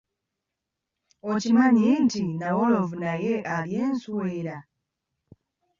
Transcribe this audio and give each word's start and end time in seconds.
Okimanyi 1.31 1.87
nti 2.03 2.19
nnawolovu 2.27 2.95
naye 3.03 3.33
alya 3.55 3.79
enswera? 3.87 4.57